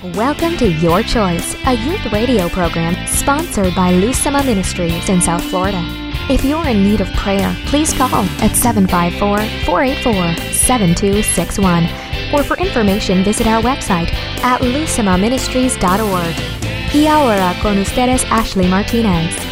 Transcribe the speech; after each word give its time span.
Welcome 0.00 0.56
to 0.58 0.70
Your 0.74 1.02
Choice, 1.02 1.56
a 1.66 1.72
youth 1.72 2.12
radio 2.12 2.48
program 2.48 2.94
sponsored 3.08 3.74
by 3.74 3.92
Lusama 3.92 4.46
Ministries 4.46 5.08
in 5.08 5.20
South 5.20 5.42
Florida. 5.42 5.82
If 6.30 6.44
you're 6.44 6.68
in 6.68 6.84
need 6.84 7.00
of 7.00 7.08
prayer, 7.14 7.52
please 7.66 7.92
call 7.92 8.22
at 8.40 8.54
754 8.54 9.38
484 9.66 10.52
7261. 10.52 11.88
Or 12.32 12.44
for 12.44 12.56
information, 12.58 13.24
visit 13.24 13.48
our 13.48 13.60
website 13.60 14.12
at 14.44 14.60
lusamaministries.org. 14.60 16.94
Y 16.94 17.06
ahora 17.08 17.52
con 17.60 17.78
ustedes, 17.78 18.24
Ashley 18.26 18.68
Martinez. 18.68 19.47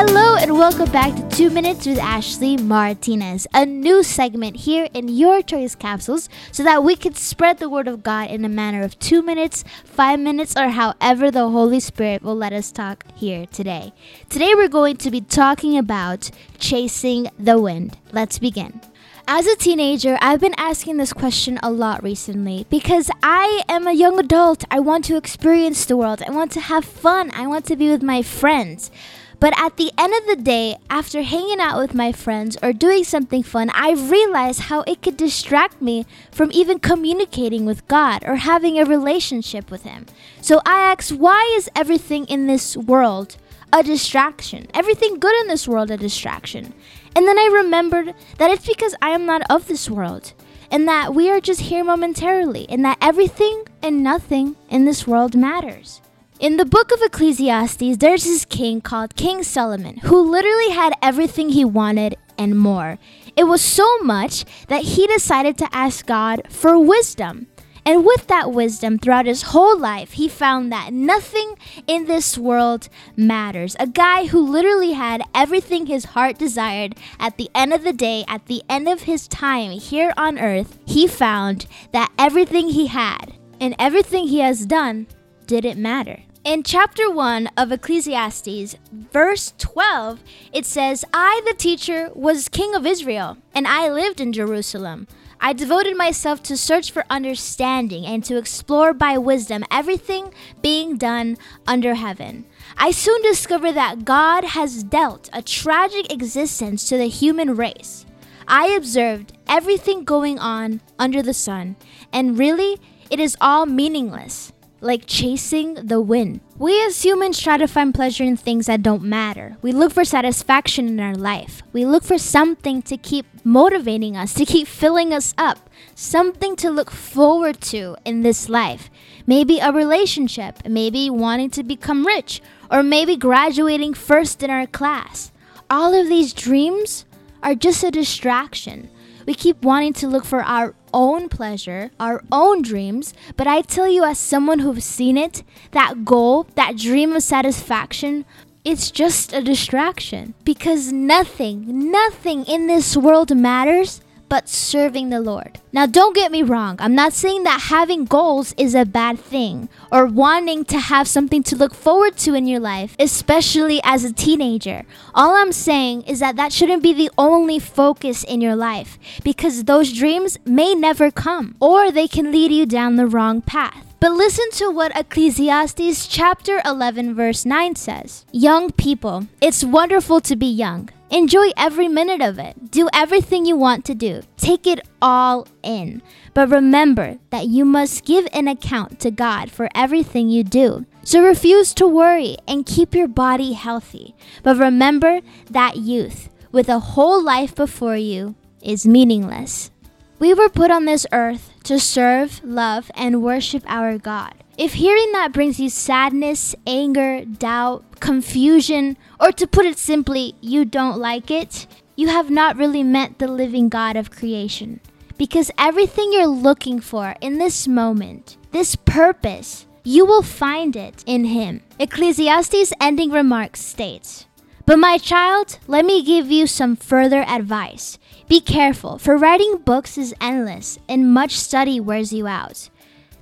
Hello 0.00 0.36
and 0.36 0.56
welcome 0.56 0.88
back 0.92 1.12
to 1.16 1.36
2 1.36 1.50
Minutes 1.50 1.84
with 1.84 1.98
Ashley 1.98 2.56
Martinez, 2.56 3.48
a 3.52 3.66
new 3.66 4.04
segment 4.04 4.54
here 4.58 4.88
in 4.94 5.08
Your 5.08 5.42
Choice 5.42 5.74
Capsules 5.74 6.28
so 6.52 6.62
that 6.62 6.84
we 6.84 6.94
can 6.94 7.14
spread 7.14 7.58
the 7.58 7.68
Word 7.68 7.88
of 7.88 8.04
God 8.04 8.30
in 8.30 8.44
a 8.44 8.48
manner 8.48 8.84
of 8.84 8.96
2 9.00 9.22
minutes, 9.22 9.64
5 9.82 10.20
minutes, 10.20 10.56
or 10.56 10.68
however 10.68 11.32
the 11.32 11.48
Holy 11.48 11.80
Spirit 11.80 12.22
will 12.22 12.36
let 12.36 12.52
us 12.52 12.70
talk 12.70 13.06
here 13.16 13.46
today. 13.46 13.92
Today 14.28 14.54
we're 14.54 14.68
going 14.68 14.98
to 14.98 15.10
be 15.10 15.20
talking 15.20 15.76
about 15.76 16.30
chasing 16.60 17.28
the 17.36 17.60
wind. 17.60 17.98
Let's 18.12 18.38
begin. 18.38 18.80
As 19.26 19.48
a 19.48 19.56
teenager, 19.56 20.16
I've 20.20 20.40
been 20.40 20.54
asking 20.56 20.98
this 20.98 21.12
question 21.12 21.58
a 21.60 21.72
lot 21.72 22.04
recently 22.04 22.66
because 22.70 23.10
I 23.20 23.62
am 23.68 23.88
a 23.88 23.92
young 23.92 24.20
adult. 24.20 24.62
I 24.70 24.78
want 24.78 25.06
to 25.06 25.16
experience 25.16 25.84
the 25.84 25.96
world. 25.96 26.22
I 26.24 26.30
want 26.30 26.52
to 26.52 26.60
have 26.60 26.84
fun. 26.84 27.32
I 27.34 27.48
want 27.48 27.64
to 27.66 27.74
be 27.74 27.90
with 27.90 28.02
my 28.04 28.22
friends. 28.22 28.92
But 29.40 29.56
at 29.56 29.76
the 29.76 29.92
end 29.96 30.12
of 30.14 30.26
the 30.26 30.42
day, 30.42 30.78
after 30.90 31.22
hanging 31.22 31.60
out 31.60 31.78
with 31.78 31.94
my 31.94 32.10
friends 32.10 32.56
or 32.60 32.72
doing 32.72 33.04
something 33.04 33.44
fun, 33.44 33.70
I 33.72 33.92
realized 33.92 34.62
how 34.62 34.82
it 34.82 35.00
could 35.00 35.16
distract 35.16 35.80
me 35.80 36.06
from 36.32 36.50
even 36.52 36.80
communicating 36.80 37.64
with 37.64 37.86
God 37.86 38.24
or 38.26 38.36
having 38.36 38.78
a 38.78 38.84
relationship 38.84 39.70
with 39.70 39.84
Him. 39.84 40.06
So 40.40 40.60
I 40.66 40.80
asked, 40.80 41.12
why 41.12 41.54
is 41.56 41.70
everything 41.76 42.24
in 42.26 42.48
this 42.48 42.76
world 42.76 43.36
a 43.72 43.84
distraction? 43.84 44.66
Everything 44.74 45.20
good 45.20 45.40
in 45.42 45.46
this 45.46 45.68
world 45.68 45.92
a 45.92 45.96
distraction? 45.96 46.74
And 47.14 47.28
then 47.28 47.38
I 47.38 47.48
remembered 47.52 48.14
that 48.38 48.50
it's 48.50 48.66
because 48.66 48.96
I 49.00 49.10
am 49.10 49.24
not 49.24 49.42
of 49.48 49.68
this 49.68 49.88
world. 49.88 50.32
And 50.70 50.86
that 50.86 51.14
we 51.14 51.30
are 51.30 51.40
just 51.40 51.60
here 51.60 51.82
momentarily, 51.82 52.66
and 52.68 52.84
that 52.84 52.98
everything 53.00 53.64
and 53.82 54.04
nothing 54.04 54.56
in 54.68 54.84
this 54.84 55.06
world 55.06 55.34
matters. 55.34 56.02
In 56.40 56.56
the 56.56 56.64
book 56.64 56.92
of 56.92 57.02
Ecclesiastes, 57.02 57.96
there's 57.96 58.22
this 58.22 58.44
king 58.44 58.80
called 58.80 59.16
King 59.16 59.42
Solomon 59.42 59.96
who 59.96 60.20
literally 60.20 60.70
had 60.70 60.92
everything 61.02 61.48
he 61.48 61.64
wanted 61.64 62.16
and 62.38 62.56
more. 62.56 62.96
It 63.36 63.44
was 63.44 63.60
so 63.60 63.98
much 64.04 64.44
that 64.68 64.84
he 64.84 65.08
decided 65.08 65.58
to 65.58 65.68
ask 65.74 66.06
God 66.06 66.42
for 66.48 66.78
wisdom. 66.78 67.48
And 67.84 68.04
with 68.06 68.28
that 68.28 68.52
wisdom 68.52 69.00
throughout 69.00 69.26
his 69.26 69.50
whole 69.50 69.76
life, 69.76 70.12
he 70.12 70.28
found 70.28 70.70
that 70.70 70.92
nothing 70.92 71.56
in 71.88 72.04
this 72.04 72.38
world 72.38 72.88
matters. 73.16 73.74
A 73.80 73.88
guy 73.88 74.26
who 74.26 74.40
literally 74.40 74.92
had 74.92 75.24
everything 75.34 75.86
his 75.86 76.04
heart 76.04 76.38
desired 76.38 76.94
at 77.18 77.36
the 77.36 77.50
end 77.52 77.72
of 77.72 77.82
the 77.82 77.92
day, 77.92 78.24
at 78.28 78.46
the 78.46 78.62
end 78.68 78.88
of 78.88 79.02
his 79.02 79.26
time 79.26 79.72
here 79.72 80.14
on 80.16 80.38
earth, 80.38 80.78
he 80.86 81.08
found 81.08 81.66
that 81.90 82.12
everything 82.16 82.68
he 82.68 82.86
had 82.86 83.34
and 83.60 83.74
everything 83.76 84.28
he 84.28 84.38
has 84.38 84.66
done 84.66 85.08
didn't 85.48 85.82
matter. 85.82 86.20
In 86.48 86.62
chapter 86.62 87.10
1 87.10 87.50
of 87.58 87.72
Ecclesiastes, 87.72 88.76
verse 88.90 89.52
12, 89.58 90.20
it 90.50 90.64
says, 90.64 91.04
I, 91.12 91.42
the 91.44 91.52
teacher, 91.52 92.10
was 92.14 92.48
king 92.48 92.74
of 92.74 92.86
Israel, 92.86 93.36
and 93.54 93.68
I 93.68 93.90
lived 93.90 94.18
in 94.18 94.32
Jerusalem. 94.32 95.08
I 95.42 95.52
devoted 95.52 95.94
myself 95.98 96.42
to 96.44 96.56
search 96.56 96.90
for 96.90 97.04
understanding 97.10 98.06
and 98.06 98.24
to 98.24 98.38
explore 98.38 98.94
by 98.94 99.18
wisdom 99.18 99.62
everything 99.70 100.32
being 100.62 100.96
done 100.96 101.36
under 101.66 101.96
heaven. 101.96 102.46
I 102.78 102.92
soon 102.92 103.20
discovered 103.20 103.72
that 103.72 104.06
God 104.06 104.44
has 104.44 104.82
dealt 104.82 105.28
a 105.34 105.42
tragic 105.42 106.10
existence 106.10 106.88
to 106.88 106.96
the 106.96 107.08
human 107.08 107.56
race. 107.56 108.06
I 108.46 108.68
observed 108.68 109.36
everything 109.48 110.02
going 110.02 110.38
on 110.38 110.80
under 110.98 111.22
the 111.22 111.34
sun, 111.34 111.76
and 112.10 112.38
really, 112.38 112.80
it 113.10 113.20
is 113.20 113.36
all 113.38 113.66
meaningless 113.66 114.54
like 114.80 115.06
chasing 115.06 115.74
the 115.74 116.00
wind. 116.00 116.40
We 116.56 116.84
as 116.84 117.04
humans 117.04 117.40
try 117.40 117.56
to 117.56 117.66
find 117.66 117.94
pleasure 117.94 118.24
in 118.24 118.36
things 118.36 118.66
that 118.66 118.82
don't 118.82 119.02
matter. 119.02 119.56
We 119.62 119.72
look 119.72 119.92
for 119.92 120.04
satisfaction 120.04 120.88
in 120.88 121.00
our 121.00 121.14
life. 121.14 121.62
We 121.72 121.84
look 121.84 122.04
for 122.04 122.18
something 122.18 122.82
to 122.82 122.96
keep 122.96 123.26
motivating 123.44 124.16
us, 124.16 124.34
to 124.34 124.44
keep 124.44 124.68
filling 124.68 125.12
us 125.12 125.34
up, 125.36 125.68
something 125.94 126.56
to 126.56 126.70
look 126.70 126.90
forward 126.90 127.60
to 127.62 127.96
in 128.04 128.22
this 128.22 128.48
life. 128.48 128.90
Maybe 129.26 129.58
a 129.58 129.72
relationship, 129.72 130.66
maybe 130.66 131.10
wanting 131.10 131.50
to 131.50 131.62
become 131.62 132.06
rich, 132.06 132.40
or 132.70 132.82
maybe 132.82 133.16
graduating 133.16 133.94
first 133.94 134.42
in 134.42 134.50
our 134.50 134.66
class. 134.66 135.32
All 135.70 135.92
of 135.92 136.08
these 136.08 136.32
dreams 136.32 137.04
are 137.42 137.54
just 137.54 137.84
a 137.84 137.90
distraction. 137.90 138.90
We 139.26 139.34
keep 139.34 139.62
wanting 139.62 139.92
to 139.94 140.08
look 140.08 140.24
for 140.24 140.42
our 140.42 140.74
own 140.92 141.28
pleasure, 141.28 141.90
our 142.00 142.22
own 142.32 142.62
dreams, 142.62 143.14
but 143.36 143.46
I 143.46 143.60
tell 143.60 143.88
you, 143.88 144.04
as 144.04 144.18
someone 144.18 144.60
who's 144.60 144.84
seen 144.84 145.16
it, 145.16 145.42
that 145.72 146.04
goal, 146.04 146.46
that 146.54 146.76
dream 146.76 147.12
of 147.12 147.22
satisfaction, 147.22 148.24
it's 148.64 148.90
just 148.90 149.32
a 149.32 149.42
distraction. 149.42 150.34
Because 150.44 150.92
nothing, 150.92 151.90
nothing 151.90 152.44
in 152.44 152.66
this 152.66 152.96
world 152.96 153.34
matters 153.36 154.00
but 154.28 154.48
serving 154.48 155.10
the 155.10 155.20
Lord. 155.20 155.60
Now, 155.72 155.86
don't 155.86 156.14
get 156.14 156.32
me 156.32 156.42
wrong, 156.42 156.76
I'm 156.78 156.94
not 156.94 157.12
saying 157.12 157.44
that 157.44 157.68
having 157.68 158.04
goals 158.04 158.54
is 158.56 158.74
a 158.74 158.84
bad 158.84 159.18
thing 159.18 159.68
or 159.92 160.06
wanting 160.06 160.64
to 160.66 160.78
have 160.78 161.08
something 161.08 161.42
to 161.44 161.56
look 161.56 161.74
forward 161.74 162.16
to 162.18 162.34
in 162.34 162.46
your 162.46 162.60
life, 162.60 162.96
especially 162.98 163.80
as 163.84 164.04
a 164.04 164.12
teenager. 164.12 164.84
All 165.14 165.34
I'm 165.34 165.52
saying 165.52 166.02
is 166.02 166.20
that 166.20 166.36
that 166.36 166.52
shouldn't 166.52 166.82
be 166.82 166.92
the 166.92 167.10
only 167.18 167.58
focus 167.58 168.24
in 168.24 168.40
your 168.40 168.56
life 168.56 168.98
because 169.22 169.64
those 169.64 169.92
dreams 169.92 170.38
may 170.44 170.74
never 170.74 171.10
come 171.10 171.56
or 171.60 171.90
they 171.90 172.08
can 172.08 172.32
lead 172.32 172.52
you 172.52 172.66
down 172.66 172.96
the 172.96 173.06
wrong 173.06 173.40
path. 173.42 173.84
But 174.00 174.12
listen 174.12 174.48
to 174.52 174.70
what 174.70 174.96
Ecclesiastes 174.96 176.06
chapter 176.06 176.60
11 176.64 177.14
verse 177.14 177.44
9 177.44 177.74
says. 177.74 178.24
Young 178.30 178.70
people, 178.70 179.26
it's 179.40 179.64
wonderful 179.64 180.20
to 180.20 180.36
be 180.36 180.46
young. 180.46 180.90
Enjoy 181.10 181.50
every 181.56 181.88
minute 181.88 182.20
of 182.20 182.38
it. 182.38 182.70
Do 182.70 182.88
everything 182.92 183.46
you 183.46 183.56
want 183.56 183.86
to 183.86 183.94
do. 183.94 184.22
Take 184.36 184.66
it 184.66 184.80
all 185.00 185.48
in. 185.62 186.02
But 186.34 186.50
remember 186.50 187.18
that 187.30 187.46
you 187.46 187.64
must 187.64 188.04
give 188.04 188.28
an 188.32 188.46
account 188.46 189.00
to 189.00 189.10
God 189.10 189.50
for 189.50 189.70
everything 189.74 190.28
you 190.28 190.44
do. 190.44 190.84
So 191.02 191.22
refuse 191.24 191.72
to 191.74 191.88
worry 191.88 192.36
and 192.46 192.66
keep 192.66 192.94
your 192.94 193.08
body 193.08 193.54
healthy. 193.54 194.14
But 194.42 194.58
remember 194.58 195.20
that 195.50 195.76
youth, 195.76 196.28
with 196.52 196.68
a 196.68 196.78
whole 196.78 197.22
life 197.22 197.54
before 197.54 197.96
you, 197.96 198.34
is 198.62 198.86
meaningless. 198.86 199.70
We 200.18 200.34
were 200.34 200.50
put 200.50 200.70
on 200.70 200.84
this 200.84 201.06
earth 201.10 201.52
to 201.64 201.80
serve, 201.80 202.42
love, 202.44 202.90
and 202.94 203.22
worship 203.22 203.62
our 203.66 203.96
God. 203.96 204.37
If 204.58 204.74
hearing 204.74 205.12
that 205.12 205.32
brings 205.32 205.60
you 205.60 205.70
sadness, 205.70 206.56
anger, 206.66 207.24
doubt, 207.24 208.00
confusion, 208.00 208.96
or 209.20 209.30
to 209.30 209.46
put 209.46 209.66
it 209.66 209.78
simply, 209.78 210.34
you 210.40 210.64
don't 210.64 210.98
like 210.98 211.30
it, 211.30 211.68
you 211.94 212.08
have 212.08 212.28
not 212.28 212.56
really 212.56 212.82
met 212.82 213.20
the 213.20 213.28
living 213.28 213.68
God 213.68 213.94
of 213.94 214.10
creation. 214.10 214.80
Because 215.16 215.52
everything 215.56 216.12
you're 216.12 216.26
looking 216.26 216.80
for 216.80 217.14
in 217.20 217.38
this 217.38 217.68
moment, 217.68 218.36
this 218.50 218.74
purpose, 218.74 219.66
you 219.84 220.04
will 220.04 220.22
find 220.22 220.74
it 220.74 221.04
in 221.06 221.26
Him. 221.26 221.62
Ecclesiastes' 221.78 222.72
ending 222.80 223.12
remarks 223.12 223.60
states, 223.60 224.26
But 224.66 224.80
my 224.80 224.98
child, 224.98 225.60
let 225.68 225.84
me 225.84 226.02
give 226.02 226.32
you 226.32 226.48
some 226.48 226.74
further 226.74 227.22
advice. 227.22 227.96
Be 228.28 228.40
careful, 228.40 228.98
for 228.98 229.16
writing 229.16 229.58
books 229.58 229.96
is 229.96 230.16
endless, 230.20 230.80
and 230.88 231.14
much 231.14 231.38
study 231.38 231.78
wears 231.78 232.12
you 232.12 232.26
out. 232.26 232.68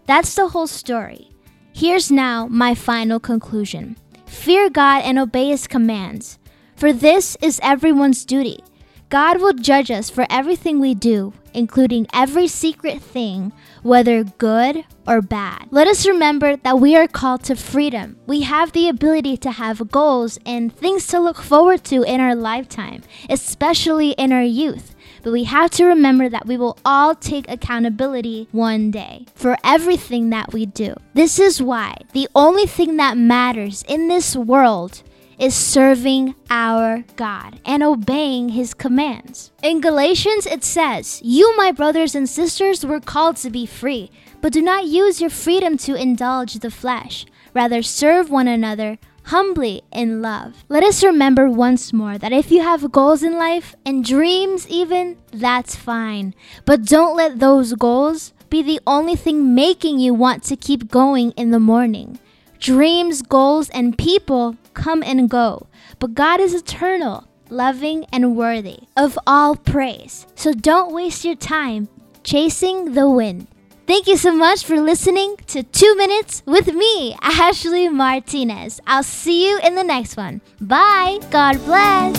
That's 0.07 0.35
the 0.35 0.49
whole 0.49 0.69
story. 0.69 1.31
Here's 1.73 2.11
now 2.11 2.47
my 2.47 2.75
final 2.75 3.21
conclusion 3.21 3.97
Fear 4.27 4.71
God 4.71 5.03
and 5.05 5.19
obey 5.19 5.49
His 5.49 5.67
commands, 5.67 6.39
for 6.77 6.93
this 6.93 7.37
is 7.43 7.61
everyone's 7.63 8.25
duty. 8.25 8.61
God 9.09 9.41
will 9.41 9.53
judge 9.53 9.91
us 9.91 10.11
for 10.11 10.27
everything 10.29 10.81
we 10.81 10.93
do, 10.95 11.33
including 11.55 12.09
every 12.13 12.49
secret 12.49 13.01
thing, 13.01 13.53
whether 13.85 14.25
good 14.25 14.85
or 15.07 15.23
bad. 15.23 15.69
Let 15.71 15.87
us 15.87 16.09
remember 16.09 16.57
that 16.57 16.81
we 16.81 16.97
are 16.97 17.07
called 17.07 17.45
to 17.45 17.55
freedom. 17.55 18.17
We 18.27 18.43
have 18.43 18.73
the 18.73 18.89
ability 18.89 19.37
to 19.39 19.53
have 19.53 19.93
goals 19.93 20.41
and 20.45 20.75
things 20.75 21.07
to 21.09 21.21
look 21.21 21.37
forward 21.37 21.85
to 21.85 22.03
in 22.03 22.21
our 22.21 22.35
lifetime, 22.35 23.03
especially 23.31 24.11
in 24.11 24.33
our 24.33 24.43
youth. 24.43 24.96
But 25.23 25.33
we 25.33 25.45
have 25.45 25.71
to 25.73 25.85
remember 25.87 26.29
that 26.29 26.47
we 26.47 26.57
will 26.57 26.79
all 26.85 27.15
take 27.15 27.51
accountability 27.51 28.49
one 28.53 28.91
day 28.91 29.27
for 29.35 29.57
everything 29.65 30.31
that 30.31 30.53
we 30.53 30.67
do. 30.67 30.95
This 31.15 31.39
is 31.39 31.63
why 31.63 31.97
the 32.13 32.29
only 32.35 32.67
thing 32.67 32.97
that 32.97 33.17
matters 33.17 33.85
in 33.89 34.09
this 34.09 34.37
world 34.37 35.03
is 35.39 35.55
serving 35.55 36.35
our 36.51 37.05
God 37.17 37.61
and 37.65 37.83
obeying 37.83 38.51
His 38.51 38.75
commands. 38.75 39.53
In 39.63 39.81
Galatians, 39.81 40.47
it 40.47 40.65
says, 40.65 41.21
You, 41.23 41.57
my 41.57 41.73
brothers 41.73 42.15
and 42.15 42.29
sisters, 42.29 42.85
were 42.85 43.01
called 43.01 43.37
to 43.39 43.51
be 43.51 43.67
free, 43.67 44.11
but 44.41 44.53
do 44.53 44.63
not 44.63 44.87
use 44.87 45.21
your 45.21 45.31
freedom 45.31 45.77
to 45.79 45.95
indulge 45.95 46.55
the 46.55 46.71
flesh. 46.71 47.27
Rather, 47.55 47.83
serve 47.83 48.31
one 48.31 48.49
another 48.49 48.99
humbly 49.27 49.83
in 49.93 50.23
love. 50.23 50.65
Let 50.69 50.85
us 50.85 51.03
remember 51.03 51.49
once 51.49 51.93
more 51.93 52.19
that 52.19 52.33
if 52.33 52.51
you 52.51 52.63
have 52.63 52.93
goals 52.93 53.23
in 53.23 53.35
life 53.35 53.75
and 53.85 54.05
dreams, 54.05 54.69
even, 54.69 55.19
that's 55.33 55.75
fine. 55.75 56.35
But 56.65 56.85
don't 56.85 57.17
let 57.17 57.39
those 57.39 57.75
goals 57.75 58.33
be 58.49 58.63
the 58.63 58.81
only 58.87 59.17
thing 59.17 59.55
making 59.55 59.99
you 59.99 60.15
want 60.15 60.43
to 60.45 60.57
keep 60.57 60.91
going 60.91 61.33
in 61.33 61.51
the 61.51 61.61
morning. 61.61 62.19
Dreams, 62.59 63.23
goals, 63.23 63.69
and 63.71 63.99
people 63.99 64.57
come 64.75 65.03
and 65.03 65.29
go, 65.29 65.67
but 65.99 66.15
God 66.15 66.41
is 66.41 66.55
eternal, 66.55 67.27
loving, 67.51 68.07
and 68.13 68.37
worthy 68.37 68.81
of 68.97 69.19
all 69.27 69.57
praise. 69.57 70.27
So 70.35 70.53
don't 70.53 70.95
waste 70.95 71.25
your 71.25 71.37
time 71.37 71.89
chasing 72.23 72.95
the 72.95 73.09
wind. 73.09 73.47
Thank 73.87 74.09
you 74.09 74.17
so 74.17 74.35
much 74.35 74.65
for 74.65 74.81
listening 74.81 75.37
to 75.47 75.63
Two 75.63 75.95
Minutes 75.95 76.43
with 76.45 76.75
me, 76.75 77.15
Ashley 77.23 77.89
Martinez. 77.89 78.81
I'll 78.85 79.05
see 79.05 79.49
you 79.49 79.61
in 79.63 79.77
the 79.77 79.85
next 79.85 80.17
one. 80.17 80.41
Bye. 80.61 81.21
God 81.31 81.59
bless. 81.65 82.19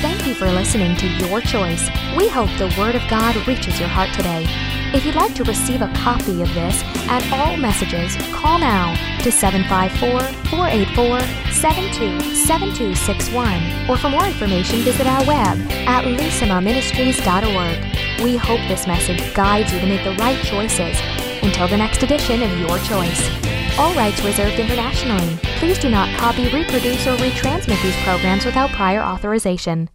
Thank 0.00 0.24
you 0.24 0.34
for 0.34 0.46
listening 0.46 0.96
to 0.98 1.06
Your 1.26 1.40
Choice. 1.40 1.88
We 2.16 2.28
hope 2.28 2.48
the 2.58 2.72
Word 2.78 2.94
of 2.94 3.02
God 3.10 3.34
reaches 3.48 3.80
your 3.80 3.88
heart 3.88 4.14
today. 4.14 4.46
If 4.94 5.04
you'd 5.04 5.16
like 5.16 5.34
to 5.34 5.42
receive 5.42 5.82
a 5.82 5.92
copy 5.94 6.42
of 6.42 6.54
this 6.54 6.80
and 7.08 7.24
all 7.32 7.56
messages, 7.56 8.14
call 8.32 8.60
now 8.60 8.94
to 9.24 9.32
754 9.32 10.20
484 10.48 11.20
727261. 11.50 13.90
Or 13.90 13.96
for 13.96 14.10
more 14.10 14.26
information, 14.26 14.78
visit 14.82 15.08
our 15.08 15.24
web 15.26 15.58
at 15.88 16.04
lucimaministries.org. 16.04 17.91
We 18.22 18.36
hope 18.36 18.60
this 18.68 18.86
message 18.86 19.34
guides 19.34 19.72
you 19.72 19.80
to 19.80 19.86
make 19.86 20.04
the 20.04 20.14
right 20.14 20.40
choices. 20.44 20.96
Until 21.42 21.66
the 21.66 21.76
next 21.76 22.04
edition 22.04 22.40
of 22.40 22.56
Your 22.56 22.78
Choice. 22.78 23.28
All 23.76 23.92
rights 23.94 24.22
reserved 24.22 24.60
internationally. 24.60 25.36
Please 25.58 25.76
do 25.76 25.88
not 25.88 26.16
copy, 26.18 26.44
reproduce, 26.44 27.04
or 27.08 27.16
retransmit 27.16 27.82
these 27.82 27.96
programs 28.04 28.44
without 28.44 28.70
prior 28.70 29.02
authorization. 29.02 29.88